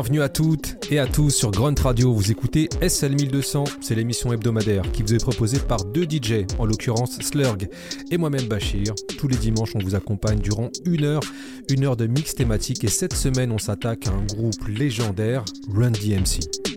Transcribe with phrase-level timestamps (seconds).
[0.00, 2.14] Bienvenue à toutes et à tous sur Grunt Radio.
[2.14, 6.64] Vous écoutez SL 1200, c'est l'émission hebdomadaire qui vous est proposée par deux DJ, en
[6.64, 7.68] l'occurrence Slurg
[8.10, 8.94] et moi-même Bachir.
[9.18, 11.20] Tous les dimanches, on vous accompagne durant une heure,
[11.68, 15.90] une heure de mix thématique et cette semaine, on s'attaque à un groupe légendaire, Run
[15.90, 16.69] DMC.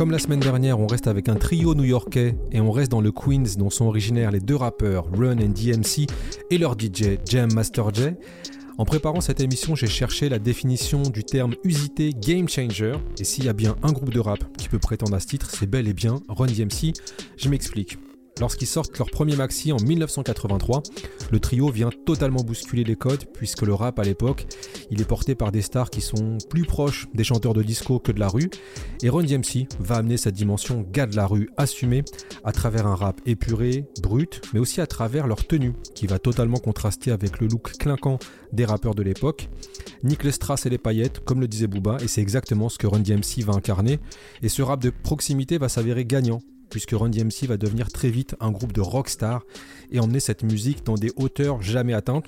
[0.00, 3.12] Comme la semaine dernière, on reste avec un trio new-yorkais et on reste dans le
[3.12, 6.06] Queens dont sont originaires les deux rappeurs Run and DMC
[6.48, 8.02] et leur DJ Jam Master J.
[8.78, 12.94] En préparant cette émission, j'ai cherché la définition du terme usité game changer.
[13.18, 15.50] Et s'il y a bien un groupe de rap qui peut prétendre à ce titre,
[15.50, 16.94] c'est bel et bien Run DMC.
[17.36, 17.98] Je m'explique.
[18.40, 20.82] Lorsqu'ils sortent leur premier maxi en 1983,
[21.30, 24.46] le trio vient totalement bousculer les codes puisque le rap à l'époque,
[24.90, 28.12] il est porté par des stars qui sont plus proches des chanteurs de disco que
[28.12, 28.48] de la rue
[29.02, 32.02] et Ron DMC va amener cette dimension gars de la rue assumée
[32.42, 36.58] à travers un rap épuré, brut, mais aussi à travers leur tenue qui va totalement
[36.58, 38.18] contraster avec le look clinquant
[38.52, 39.50] des rappeurs de l'époque.
[40.02, 42.86] Nick les strass et les paillettes, comme le disait Booba, et c'est exactement ce que
[42.86, 44.00] Run DMC va incarner.
[44.42, 48.34] Et ce rap de proximité va s'avérer gagnant puisque Run DMC va devenir très vite
[48.40, 49.44] un groupe de rockstar
[49.90, 52.26] et emmener cette musique dans des hauteurs jamais atteintes.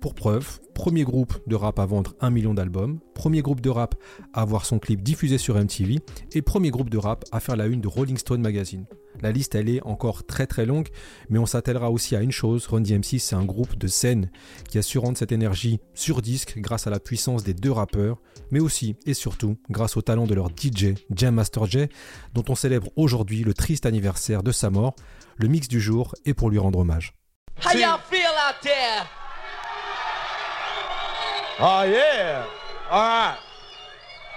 [0.00, 3.96] Pour preuve, premier groupe de rap à vendre un million d'albums, premier groupe de rap
[4.32, 5.98] à avoir son clip diffusé sur MTV
[6.34, 8.86] et premier groupe de rap à faire la une de Rolling Stone Magazine.
[9.20, 10.86] La liste, elle est encore très très longue,
[11.30, 12.68] mais on s'attellera aussi à une chose.
[12.68, 14.30] Run DMC, c'est un groupe de scène
[14.70, 18.18] qui assurant cette énergie sur disque grâce à la puissance des deux rappeurs,
[18.52, 21.88] mais aussi et surtout grâce au talent de leur DJ, Jam Master J,
[22.34, 24.94] dont on célèbre aujourd'hui le triste anniversaire de sa mort.
[25.38, 27.14] Le mix du jour est pour lui rendre hommage.
[27.64, 27.74] How
[31.60, 32.46] Oh yeah.
[32.88, 33.38] All right.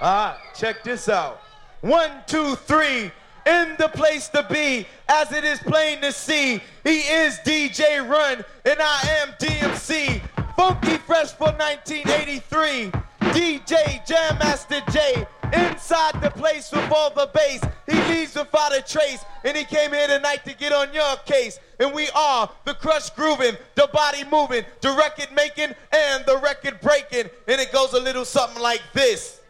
[0.00, 0.38] All right.
[0.56, 1.40] Check this out.
[1.80, 3.12] One, two, three.
[3.46, 6.60] in the place to be, as it is plain to see.
[6.84, 10.20] He is DJ Run, and I am DMC.
[10.56, 12.90] Funky Fresh for 1983.
[13.32, 15.26] DJ Jam Master Jay.
[15.52, 17.62] Inside the place with all the bass.
[17.86, 19.24] He leaves without a trace.
[19.44, 21.58] And he came here tonight to get on your case.
[21.78, 26.80] And we are the crush grooving, the body moving, the record making, and the record
[26.80, 27.30] breaking.
[27.46, 29.40] And it goes a little something like this.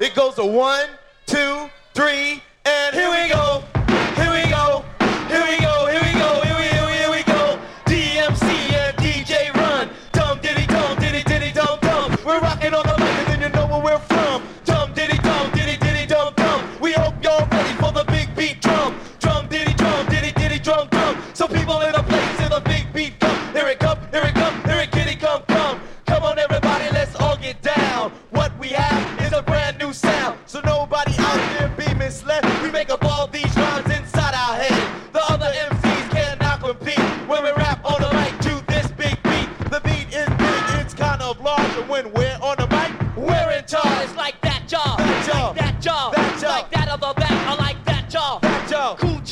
[0.00, 0.88] It goes a one,
[1.26, 3.62] two, three, and here we go,
[4.16, 4.84] here we go,
[5.28, 5.71] here we go,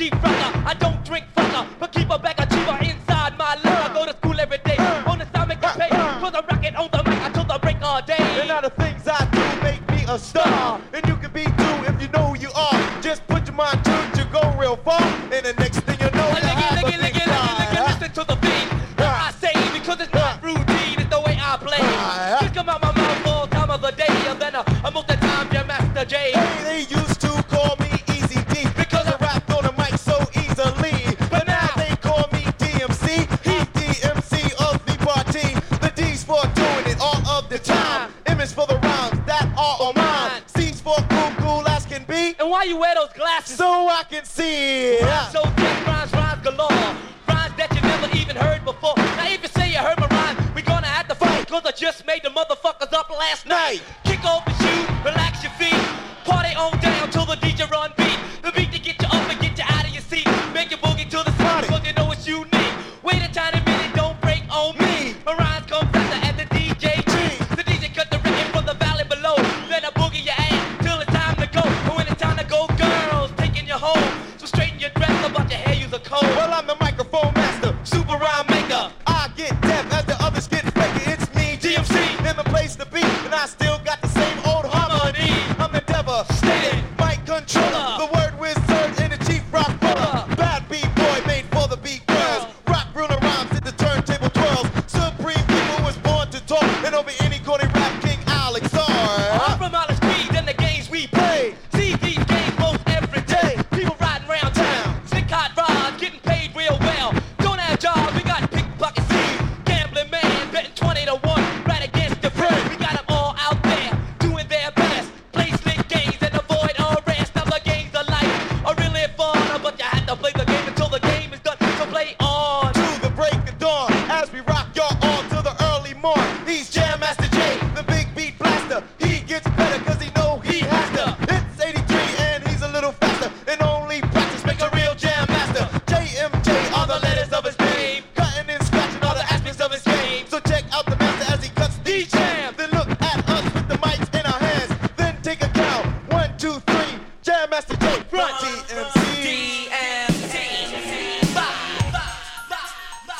[0.00, 0.10] jaw.
[0.22, 0.39] Cool
[43.10, 43.56] those glasses?
[43.56, 45.32] So I can see it.
[45.32, 45.42] So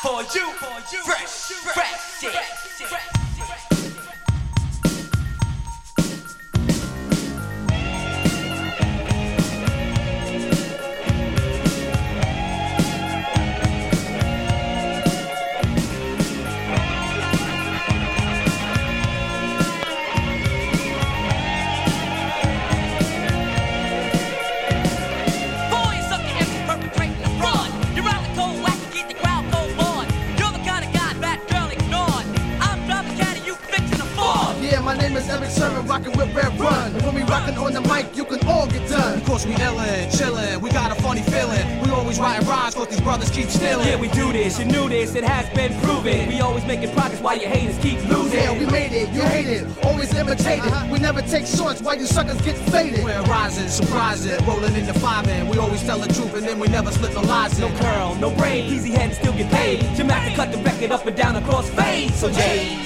[0.01, 0.49] For you,
[1.03, 2.25] fresh, fresh,
[2.79, 3.01] fresh.
[3.37, 3.70] Boy,
[37.31, 39.17] rockin' on the mic, you can all get done.
[39.17, 41.65] Of course we illin', chillin', we got a funny feeling.
[41.81, 43.87] We always writing rhymes cause these brothers keep stealing.
[43.87, 46.27] Yeah, we do this, you knew this, it has been proven.
[46.27, 48.39] We always making progress while your haters keep losing.
[48.39, 50.65] Yeah, we made it, you hate it, always imitated.
[50.65, 50.87] Uh-huh.
[50.91, 53.03] We never take shorts while you suckers get faded.
[53.03, 56.59] We're rising, surprising, rolling in the five and we always tell the truth and then
[56.59, 59.79] we never slip no lies No curl, no braid, easy head and still get paid.
[59.95, 62.11] Jim have to cut the record up and down across fade.
[62.11, 62.80] So Jay,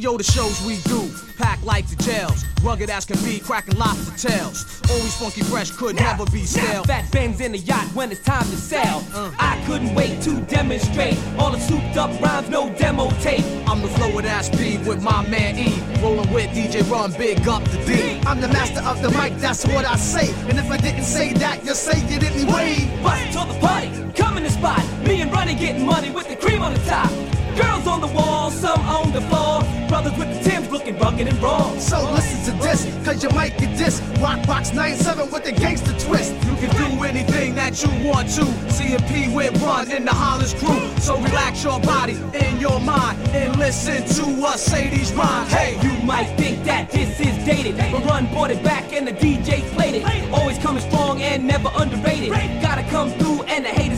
[0.00, 4.28] Yo, the shows we do, pack like the jails, rugged as can be, cracking lobster
[4.28, 4.80] tails.
[4.88, 6.84] Always funky fresh, could never be stale.
[6.84, 9.04] Fat Ben's in the yacht when it's time to sail.
[9.12, 9.30] Uh.
[9.38, 13.44] I couldn't wait to demonstrate all the souped up rhymes, no demo tape.
[13.68, 17.46] I'm the flow with Ass B with my man E, rolling with DJ Run, big
[17.46, 18.22] up the D.
[18.24, 20.32] I'm the master of the mic, that's what I say.
[20.48, 22.88] And if I didn't say that, you'll say it anyway.
[23.02, 24.82] Bust to the party, come in the spot.
[25.06, 27.39] Me and Ronnie getting money with the cream on the top.
[27.56, 29.62] Girls on the wall, some on the floor.
[29.88, 31.76] Brothers with the Timbs looking rugged and raw.
[31.78, 34.00] So listen to this, cause you might get this.
[34.20, 36.32] Rock Box 97 with the gangster twist.
[36.44, 38.42] You can do anything that you want to.
[38.76, 40.80] CMP with Run in the Hollis crew.
[40.98, 45.50] So relax your body and your mind and listen to us say these rhymes.
[45.52, 49.12] Hey, You might think that this is dated, but Run brought it back and the
[49.12, 50.32] DJ played it.
[50.32, 52.30] Always coming strong and never underrated.
[52.62, 53.89] Gotta come through and the hate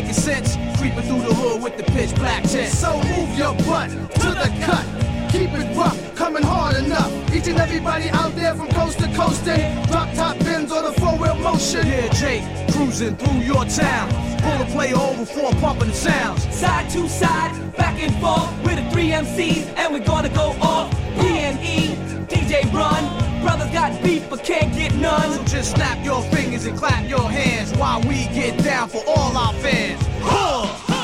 [0.00, 0.56] making sense.
[0.78, 2.70] Creeping through the hood with the pitch black tent.
[2.70, 3.88] So move your butt
[4.22, 4.84] to the cut.
[5.32, 7.10] Keep it rough, coming hard enough.
[7.34, 10.92] Each and everybody out there from coast to coast and drop top bins on the
[11.00, 11.86] four wheel motion.
[11.86, 14.06] Yeah, Jake, cruising through your town.
[14.44, 16.42] Pull a player over for pumping the sounds.
[16.54, 20.90] Side to side, back and forth with the three MCs, and we're gonna go off.
[21.20, 21.96] P&E,
[22.28, 23.02] DJ Run,
[23.46, 25.32] brothers got beef but can't get none.
[25.32, 29.36] So just snap your fingers and clap your hands while we get down for all
[29.36, 30.02] our fans.
[30.20, 30.95] Huh.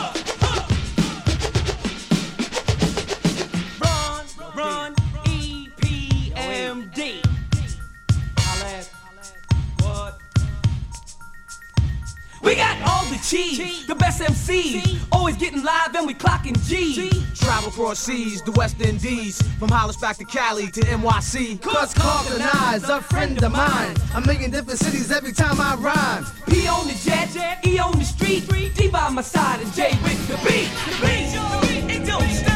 [12.42, 17.08] We got all the cheese, the best MCs, always getting live and we clocking G.
[17.34, 21.62] Travel across seas, the West Indies, from Hollis back to Cali to NYC.
[21.62, 23.96] Cause Carlton Eyes, a friend of mine.
[24.14, 26.26] I'm making different cities every time I rhyme.
[26.46, 30.28] P on the jet, E on the street, D by my side, and J with
[30.28, 30.68] the beat.
[30.86, 32.51] The beat, it don't stop.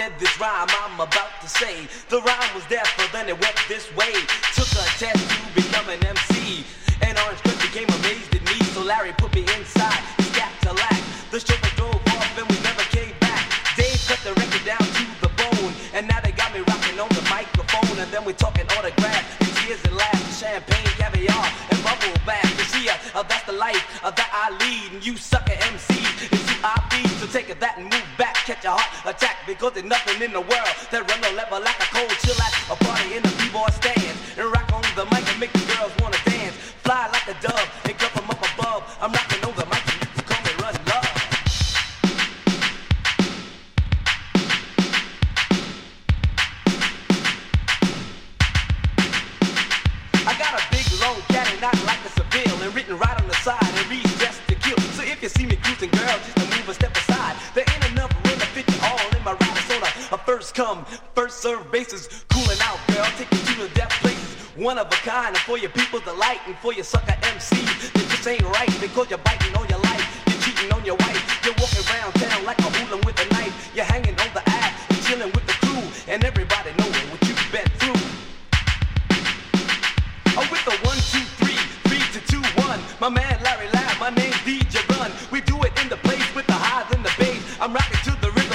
[0.00, 0.29] Said this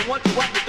[0.07, 0.64] what, what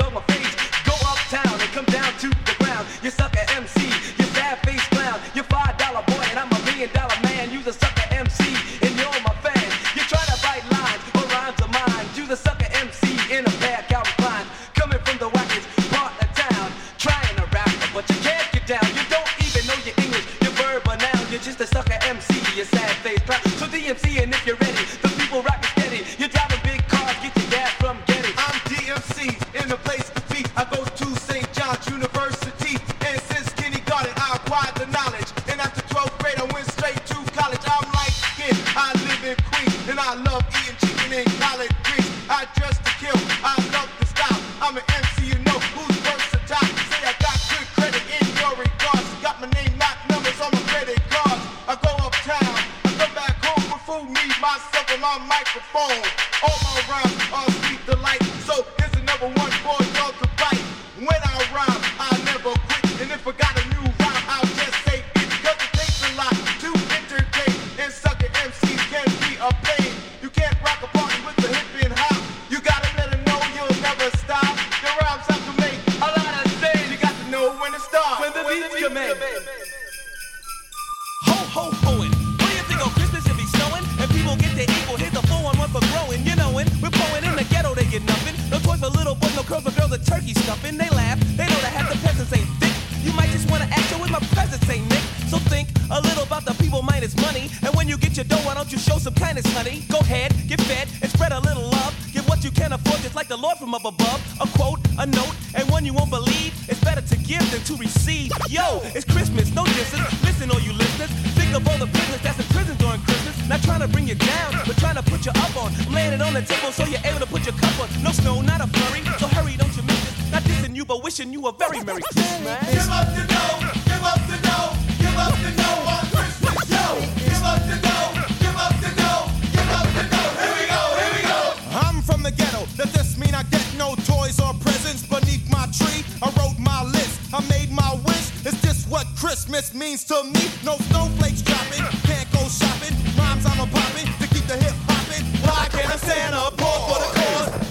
[120.77, 122.61] you, but wishing you a very Merry Christmas.
[122.69, 126.87] Give up the dough, give up the dough, give up the dough on Christmas, yo.
[127.25, 129.25] Give up the dough, give up the dough,
[129.57, 130.31] give up the dough.
[130.37, 131.41] Here we go, here we go.
[131.81, 132.67] I'm from the ghetto.
[132.77, 136.05] Does this mean I get no toys or presents beneath my tree?
[136.23, 138.29] I wrote my list, I made my wish.
[138.45, 140.45] Is this what Christmas means to me?
[140.63, 142.95] No snowflakes dropping, can't go shopping.
[143.17, 145.25] Rhymes I'm a popping to keep the hip hopping.
[145.41, 147.66] Why can't I stand up for the cause?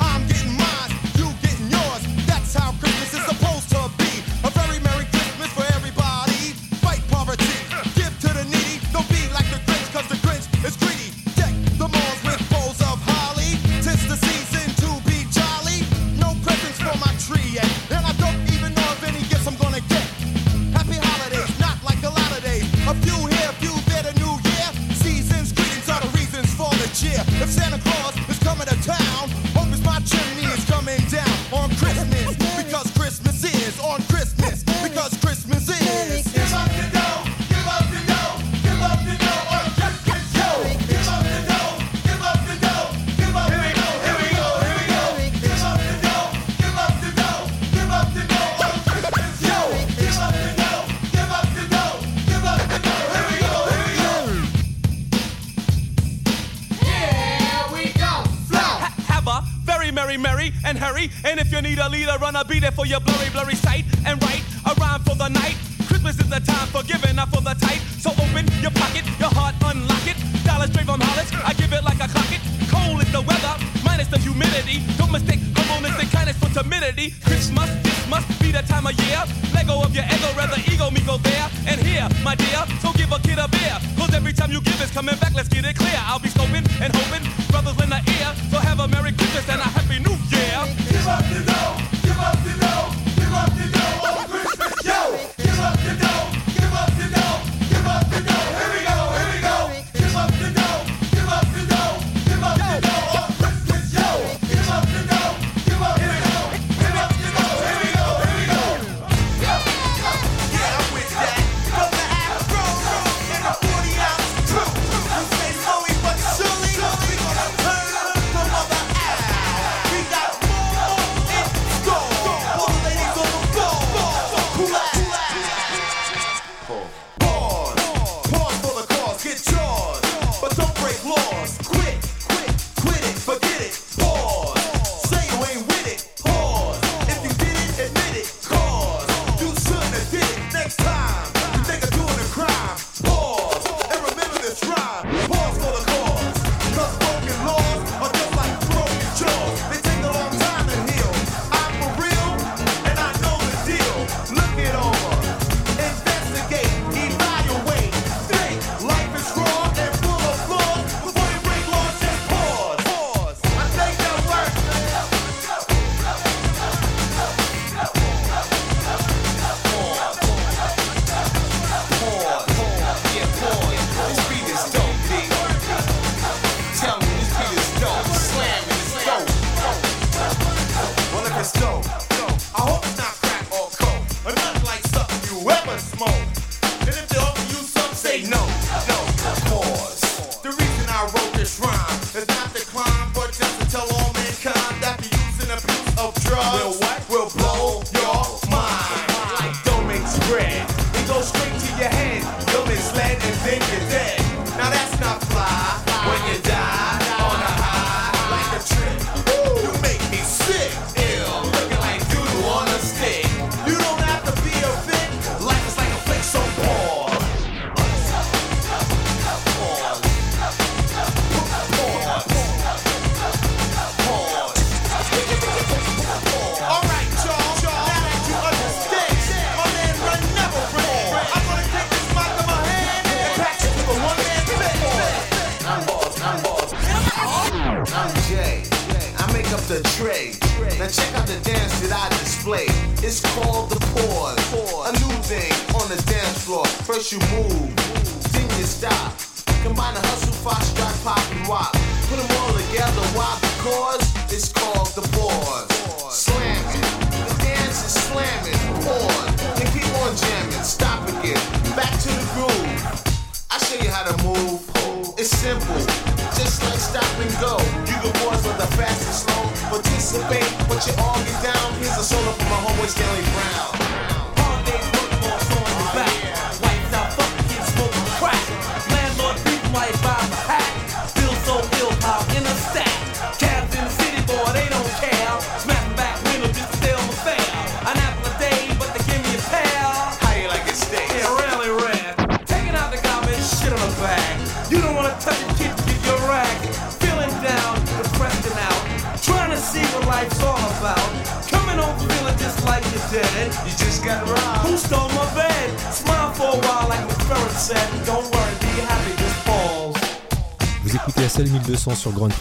[62.35, 63.14] wanna be there for your blood.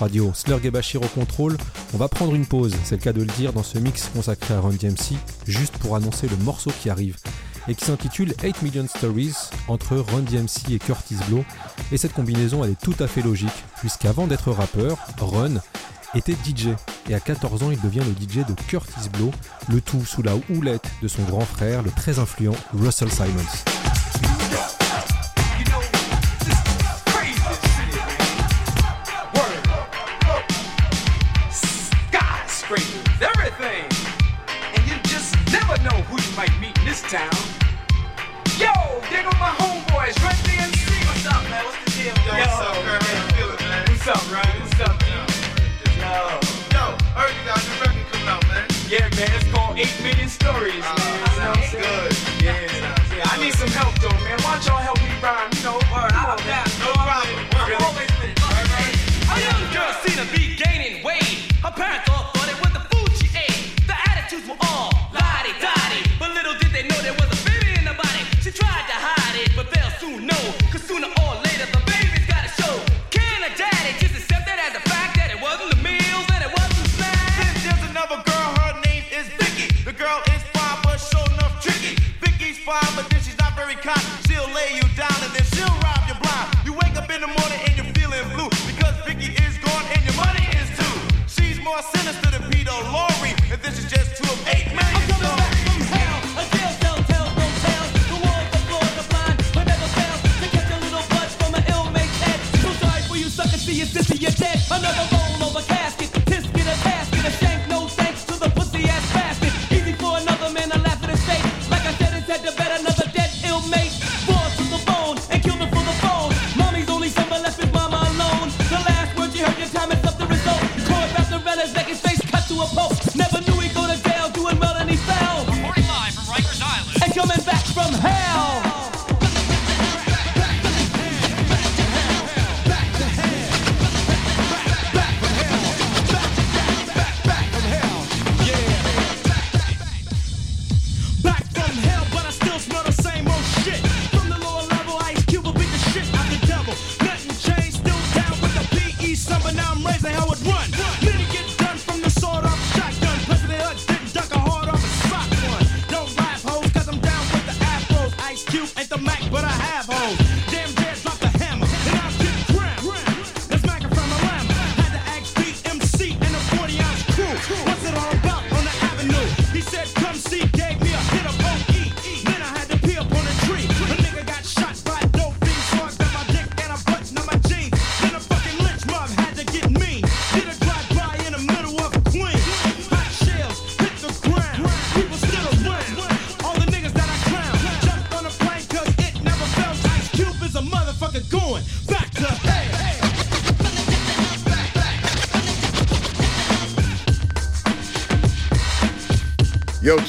[0.05, 0.33] Radio.
[0.35, 1.57] Slurg et Bachir au contrôle.
[1.95, 4.53] On va prendre une pause, c'est le cas de le dire, dans ce mix consacré
[4.53, 7.17] à Run DMC, juste pour annoncer le morceau qui arrive
[7.69, 9.33] et qui s'intitule 8 Million Stories
[9.67, 11.43] entre Run DMC et Curtis Blow.
[11.91, 15.55] Et cette combinaison, elle est tout à fait logique, puisqu'avant d'être rappeur, Run
[16.15, 16.69] était DJ.
[17.09, 19.31] Et à 14 ans, il devient le DJ de Curtis Blow,
[19.71, 23.74] le tout sous la houlette de son grand frère, le très influent Russell Simons.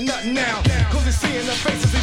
[0.00, 0.62] saying nothing now.
[0.90, 1.99] Cause it's seeing the faces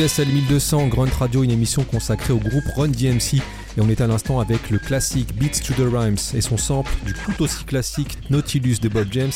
[0.00, 3.34] TSL 1200, Grunt Radio, une émission consacrée au groupe Run DMC.
[3.76, 6.90] Et on est à l'instant avec le classique Beats to the Rhymes et son sample
[7.04, 9.30] du tout aussi classique Nautilus de Bob James.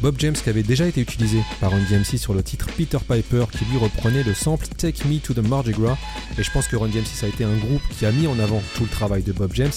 [0.00, 3.46] Bob James qui avait déjà été utilisé par Run DMC sur le titre Peter Piper
[3.50, 5.98] qui lui reprenait le sample Take Me to the Mardi Gras.
[6.38, 8.38] Et je pense que Run DMC ça a été un groupe qui a mis en
[8.38, 9.72] avant tout le travail de Bob James.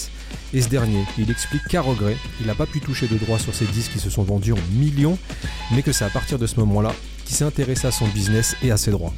[0.54, 3.56] Et ce dernier, il explique qu'à regret, il n'a pas pu toucher de droit sur
[3.56, 5.18] ses disques qui se sont vendus en millions,
[5.72, 8.70] mais que c'est à partir de ce moment-là qu'il s'est intéressé à son business et
[8.70, 9.12] à ses droits.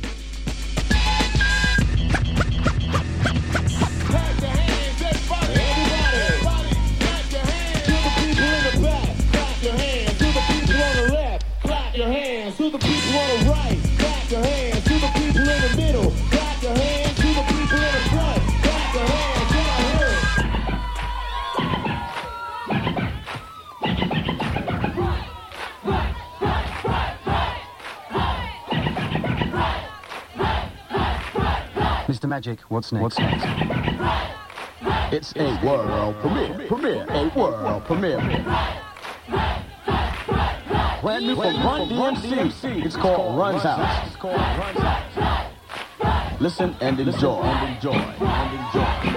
[32.47, 32.65] magic.
[32.69, 33.03] What's next?
[33.03, 33.45] What's next?
[35.13, 38.19] It's a world premiere, premiere, a world premiere.
[41.01, 42.85] Brand new from Run DMC.
[42.85, 44.17] It's called Run's House.
[46.41, 47.41] Listen and enjoy.
[47.43, 47.93] And enjoy.
[47.95, 49.14] And enjoy.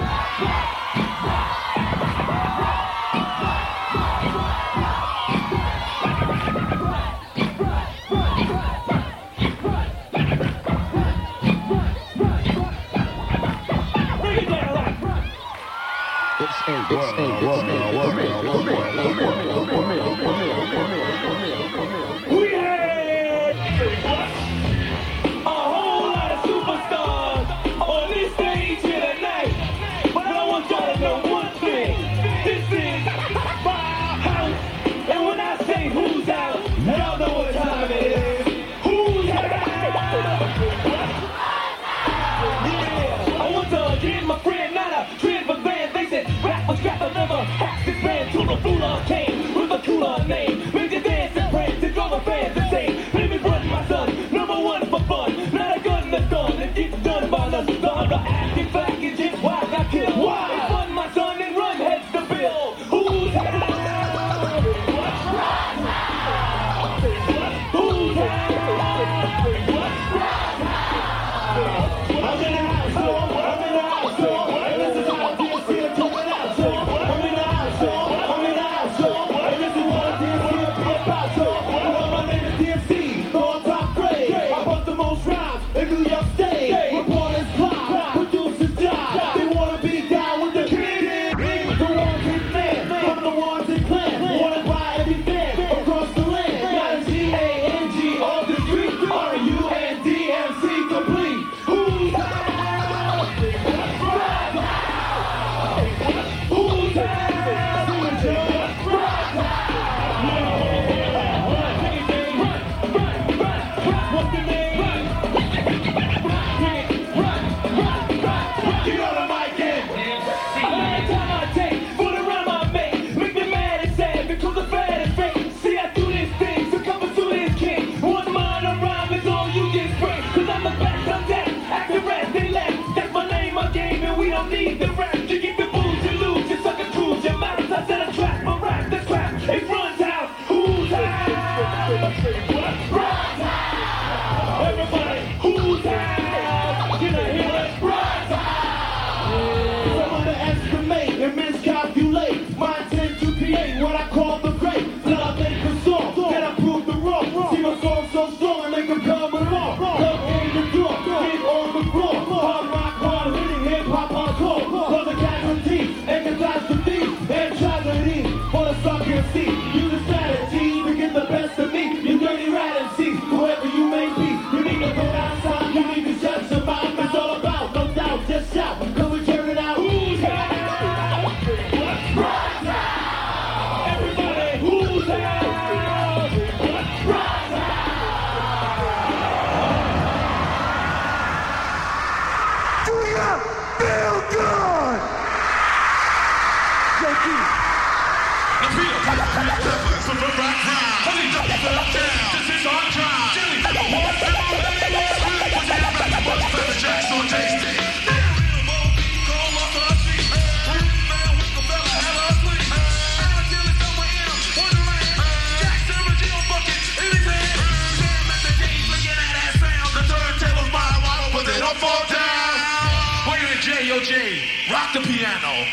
[224.70, 225.66] Rock the piano.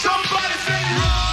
[0.00, 1.25] Somebody say.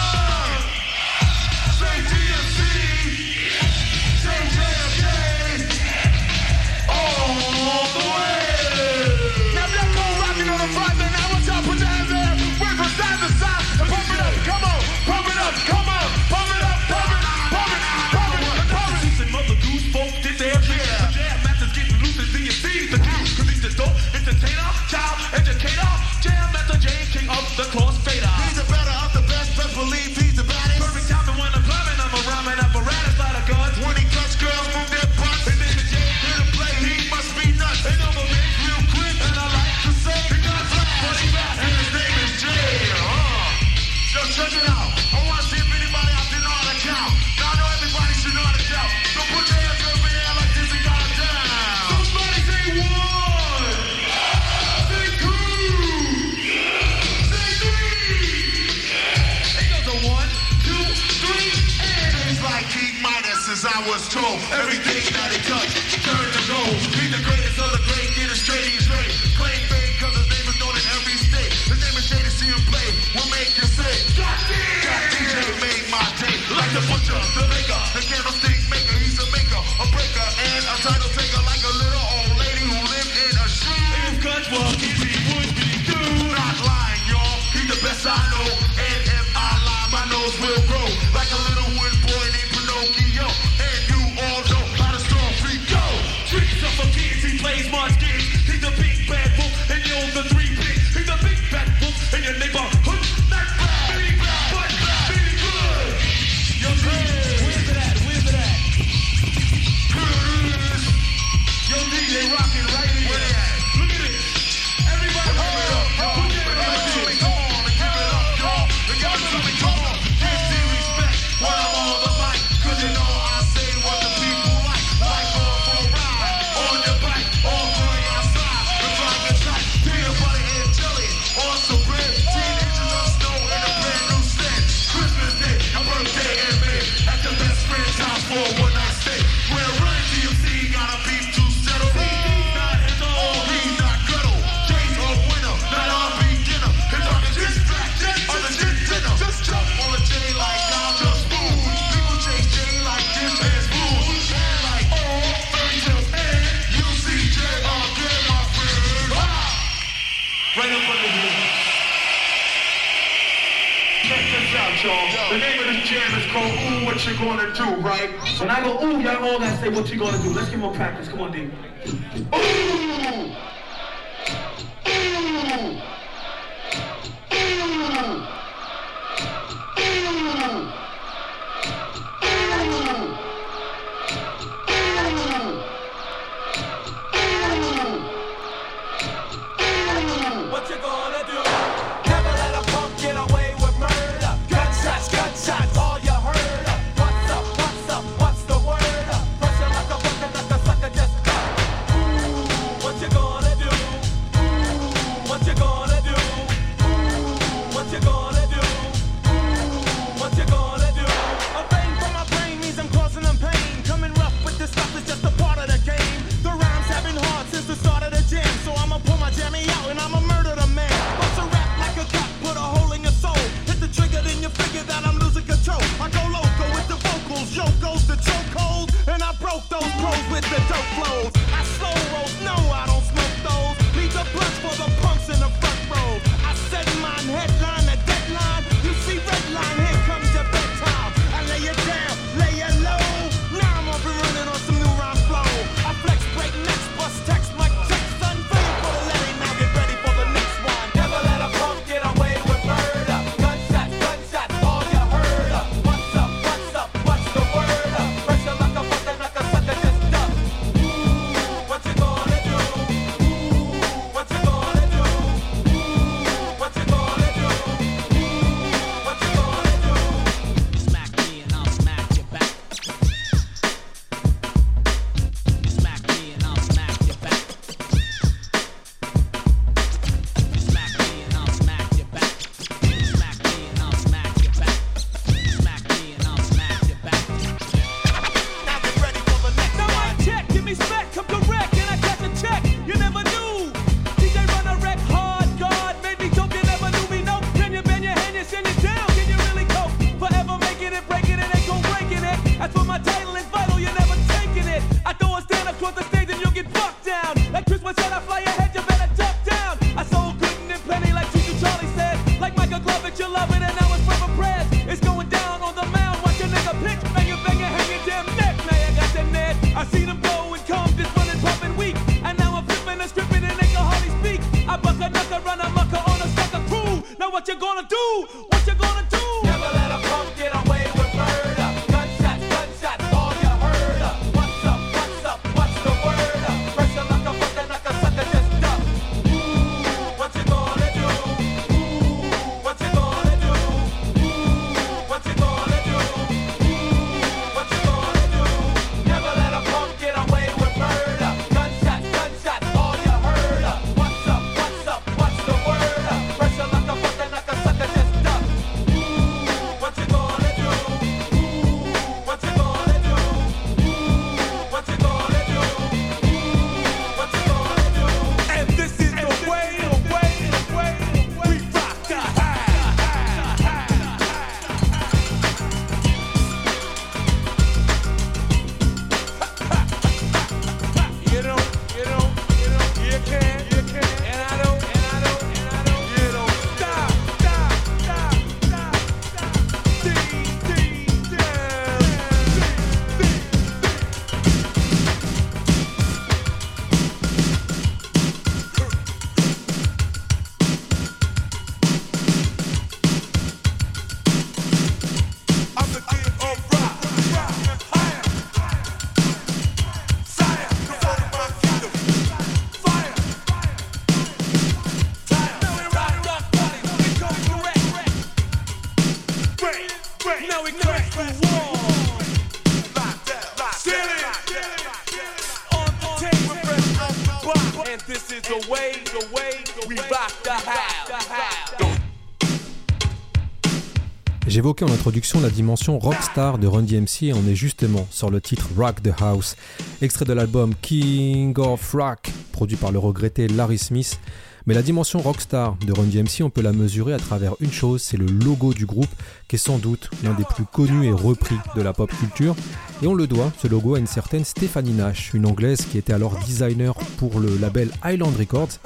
[434.83, 438.67] En introduction la dimension rockstar de Run DMC et on est justement sur le titre
[438.77, 439.55] Rock the House,
[440.01, 444.19] extrait de l'album King of Rock, produit par le regretté Larry Smith.
[444.65, 448.01] Mais la dimension rockstar de Run DMC, on peut la mesurer à travers une chose,
[448.01, 449.09] c'est le logo du groupe,
[449.49, 452.55] qui est sans doute l'un des plus connus et repris de la pop culture.
[453.01, 456.13] Et on le doit, ce logo, à une certaine Stephanie Nash, une anglaise qui était
[456.13, 458.79] alors designer pour le label Island Records.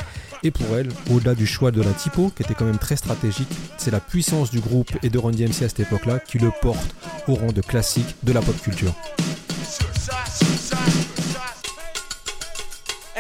[0.43, 3.49] Et pour elle, au-delà du choix de la typo, qui était quand même très stratégique,
[3.78, 6.95] c'est la puissance du groupe et de Run DMC à cette époque-là qui le porte
[7.28, 8.93] au rang de classique de la pop culture.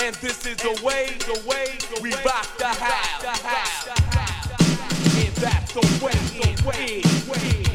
[0.07, 3.87] And this is the way, the way we rock the house.
[5.17, 7.66] And that's the way, the way, way.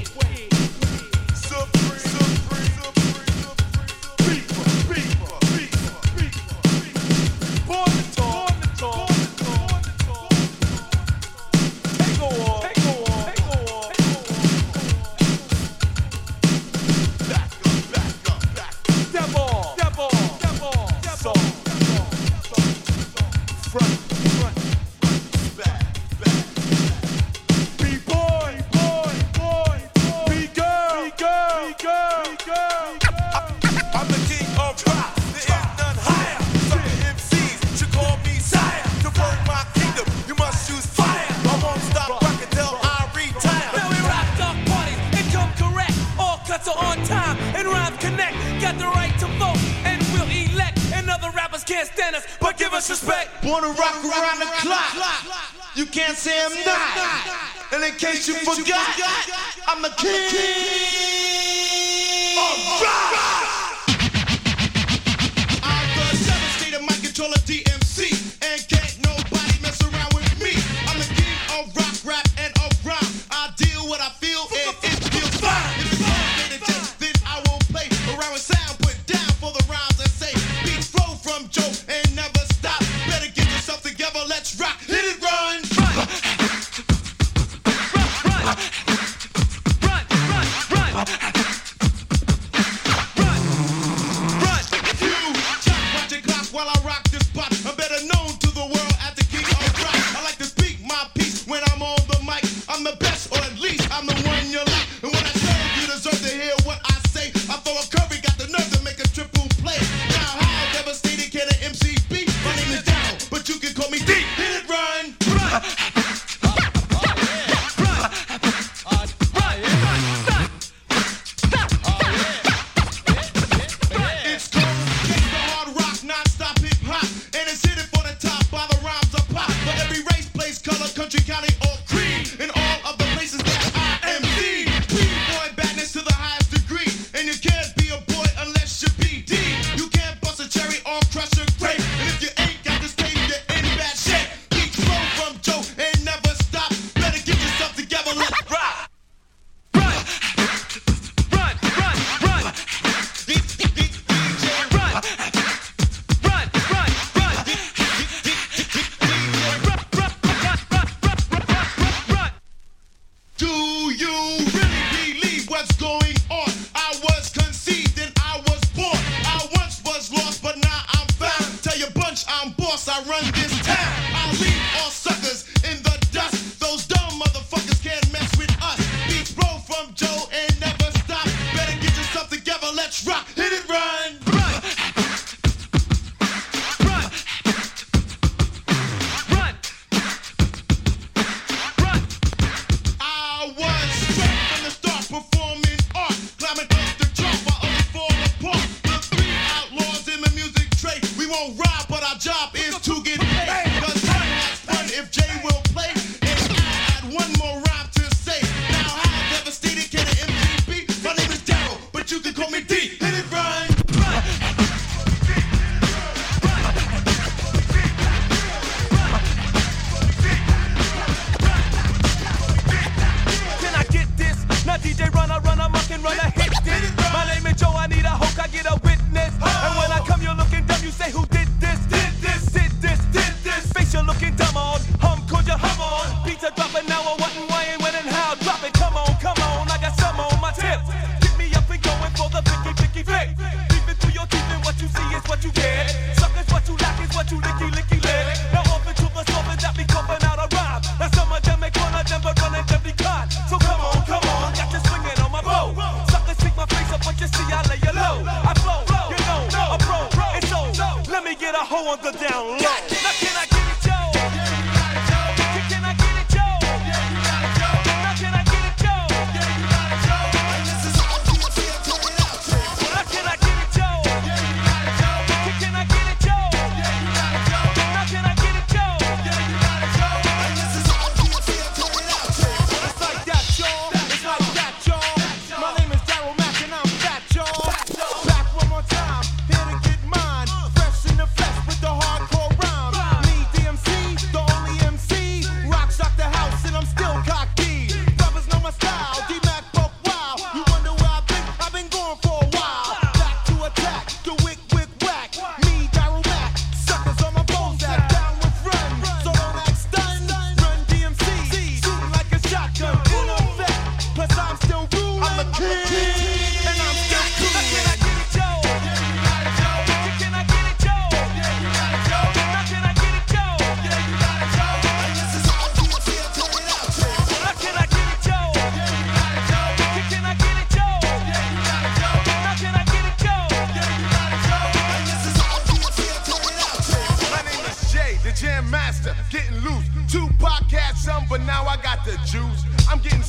[342.05, 342.65] the juice.
[342.91, 343.22] I'm getting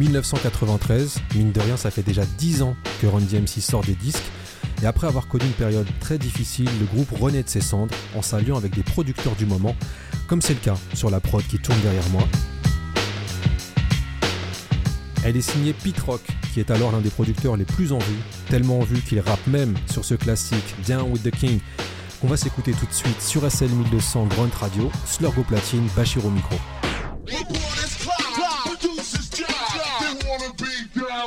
[0.00, 1.20] 1993.
[1.36, 4.24] Mine de rien, ça fait déjà 10 ans que Run DMC sort des disques.
[4.82, 8.22] Et après avoir connu une période très difficile, le groupe renaît de ses cendres en
[8.22, 9.76] s'alliant avec des producteurs du moment,
[10.26, 12.22] comme c'est le cas sur la prod qui tourne derrière moi.
[15.22, 16.22] Elle est signée Pete Rock,
[16.54, 19.46] qui est alors l'un des producteurs les plus en vue, tellement en vue qu'il rappe
[19.46, 21.60] même sur ce classique Down with the King,
[22.22, 26.30] qu'on va s'écouter tout de suite sur SL 1200 Grunt Radio, Slurgo Platine, Bachir au
[26.30, 26.56] micro.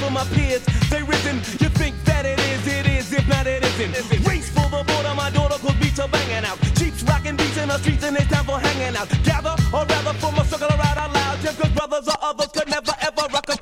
[0.00, 0.64] for my peers.
[0.90, 1.36] They risen.
[1.60, 4.26] You think that it is, it is, if not it isn't.
[4.26, 6.58] Race for the border, my daughter could beats are banging out.
[6.78, 9.08] Cheaps rocking beats in the streets and it's time for hanging out.
[9.24, 11.40] Gather or rather form a circle around out loud.
[11.40, 13.57] Just cause brothers or others could never ever rock a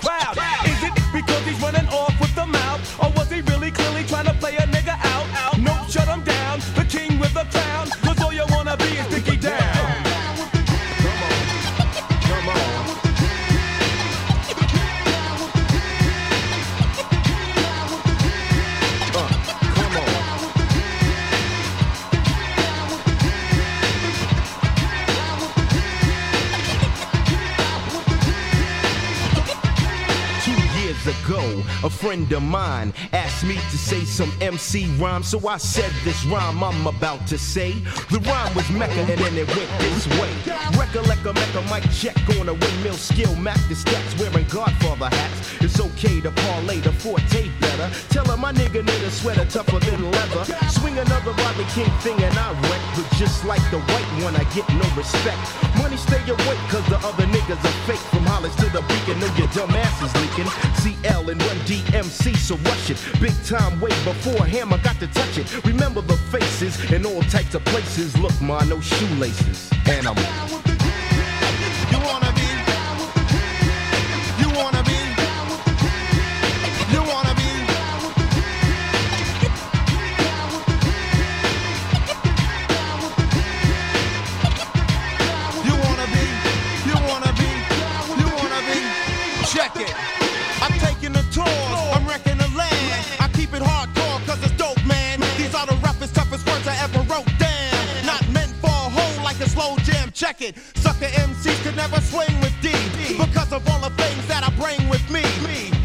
[32.40, 32.92] mine
[33.36, 37.36] asked me to say some MC rhyme, so I said this rhyme I'm about to
[37.36, 37.72] say.
[38.10, 40.32] The rhyme was Mecca and then it went this way.
[40.78, 45.36] Recollect a Mecca mic check on a windmill skill, Mac the steps wearing Godfather hats.
[45.60, 47.90] It's okay to parlay the forte better.
[48.08, 50.44] Tell her my nigga need a sweater tougher than leather.
[50.70, 54.44] Swing another Rodney King thing and I wreck, but just like the white one, I
[54.56, 55.40] get no respect.
[55.76, 58.04] Money stay awake, cause the other niggas are fake.
[58.12, 60.48] From Hollis to the beacon, know your dumb ass is leaking.
[60.80, 62.98] CL and run DMC, so rush it.
[63.26, 65.64] Big time way before Hammer got to touch it.
[65.64, 68.16] Remember the faces in all types of places.
[68.16, 69.68] Look, ma, no shoelaces.
[69.88, 70.75] And I'm
[101.06, 102.72] Sucker MCs could never swing with D.
[103.18, 105.22] Because of all the things that I bring with me.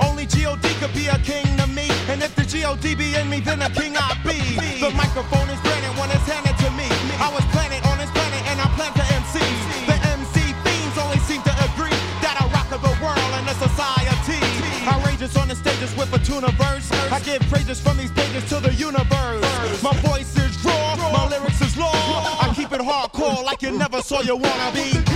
[0.01, 0.67] Only G.O.D.
[0.79, 1.89] could be a king to me.
[2.09, 2.95] And if the G.O.D.
[2.95, 4.39] be in me, then a king I be.
[4.79, 6.87] The microphone is granted when it's handed to me.
[7.21, 9.39] I was planted on this planet and I plan to MC.
[9.85, 14.41] The MC fiends only seem to agree that I rock the world and the society.
[14.87, 16.89] Outrageous on the stages with a tuna verse.
[17.11, 19.45] I give praises from these pages to the universe.
[19.83, 21.93] My voice is raw, my lyrics is law.
[22.41, 25.10] I keep it hardcore like you never saw you wanna be.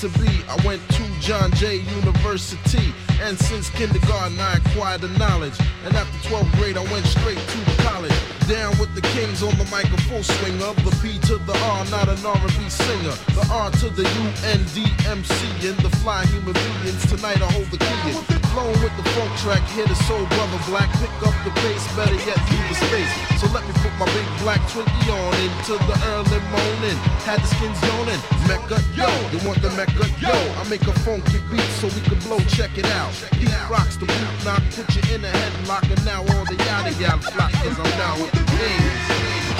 [0.00, 0.30] To be.
[0.48, 5.52] I went to John Jay University, and since kindergarten I acquired the knowledge.
[5.84, 8.14] And after 12th grade, I went straight to college.
[8.48, 10.72] Down with the kings on the mic, a full swinger.
[10.84, 13.16] The P to the R, not an R&B singer.
[13.36, 14.24] The R to the U
[14.56, 17.04] N D M C, and the fly human beings.
[17.06, 18.34] Tonight I hold the key.
[18.34, 18.39] in.
[18.50, 20.90] Flowing with the funk track, hit a soul brother black.
[20.98, 23.12] Pick up the pace, better yet leave the space.
[23.38, 26.98] So let me put my big black Twinkie on into the early morning.
[27.22, 28.18] Had the skins yawning.
[28.50, 30.34] Mecca, yo, you want the Mecca, yo?
[30.34, 32.40] I make a funky beat so we can blow.
[32.50, 33.14] Check it out.
[33.38, 36.90] He rocks the boot knock, put you in a headlock, and now all the yada
[36.98, 39.59] yada flock, cause I'm down with the kings.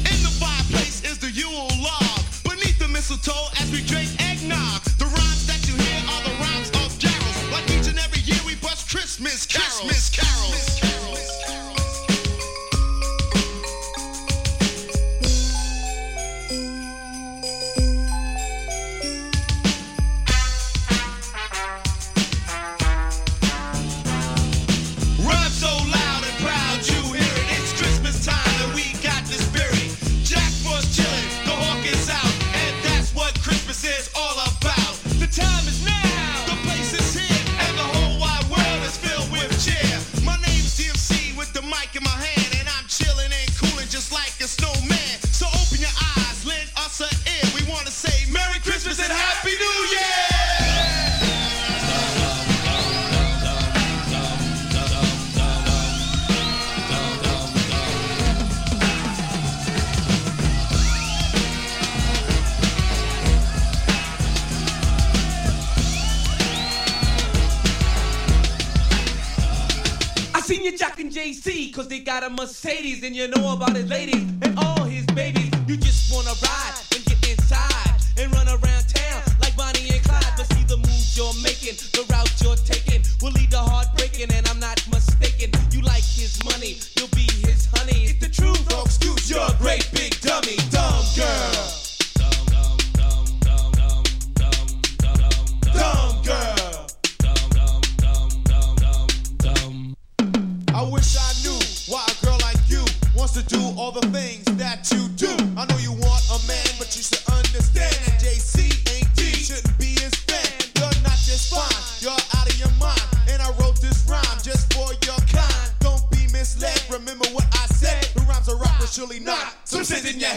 [72.11, 74.30] got a Mercedes, and you know about it, ladies.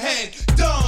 [0.01, 0.45] hand.
[0.57, 0.84] Dumb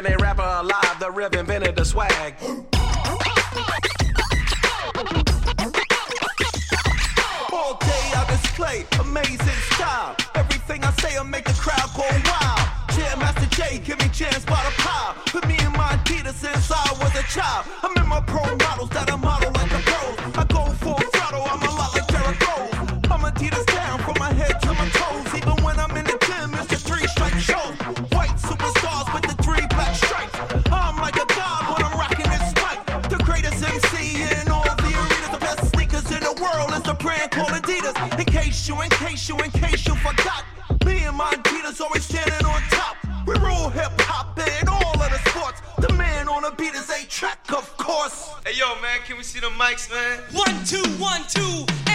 [0.00, 0.96] and they rapper alive.
[0.98, 2.34] The rib invented the swag.
[49.60, 50.18] mics, man.
[50.32, 51.89] One, two, one, two.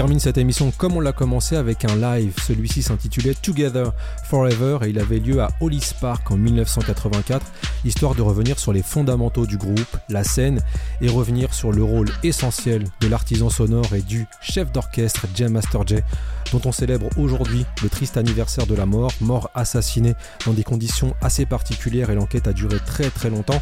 [0.00, 2.32] Termine cette émission comme on l'a commencé avec un live.
[2.46, 3.92] Celui-ci s'intitulait Together
[4.24, 7.44] Forever et il avait lieu à Hollis Park en 1984,
[7.84, 10.60] histoire de revenir sur les fondamentaux du groupe, la scène
[11.00, 15.86] et revenir sur le rôle essentiel de l'artisan sonore et du chef d'orchestre Jam Master
[15.86, 16.04] Jay,
[16.52, 20.14] dont on célèbre aujourd'hui le triste anniversaire de la mort, mort assassiné
[20.46, 23.60] dans des conditions assez particulières et l'enquête a duré très très longtemps.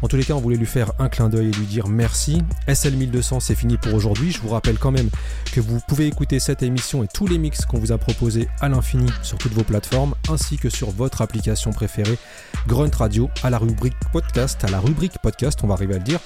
[0.00, 2.42] En tous les cas, on voulait lui faire un clin d'œil et lui dire merci.
[2.72, 4.30] SL 1200, c'est fini pour aujourd'hui.
[4.30, 5.10] Je vous rappelle quand même
[5.52, 8.68] que vous pouvez écouter cette émission et tous les mix qu'on vous a proposés à
[8.68, 12.18] l'infini sur toutes vos plateformes, ainsi que sur votre application préférée,
[12.68, 16.04] Grunt Radio, à la rubrique podcast, à la rubrique podcast, on va arriver à le
[16.04, 16.20] dire.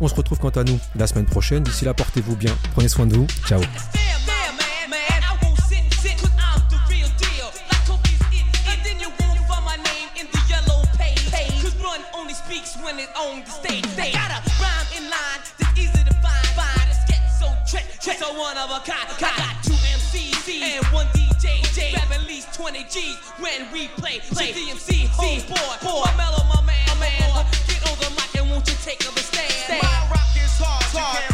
[0.00, 1.62] On se retrouve quant à nous la semaine prochaine.
[1.62, 3.26] D'ici là, portez-vous bien, prenez soin de vous.
[3.46, 3.60] Ciao.
[18.64, 18.84] of a
[19.62, 19.74] two
[20.94, 21.23] one.
[22.44, 22.60] J.
[22.60, 24.20] Grab at least 20 G's when we play.
[24.30, 27.46] Play DMC, homeboy, boy, mellow, my man, my man.
[27.68, 29.82] Get on the mic and won't you take up a stand?
[29.82, 31.33] My rock is hard, you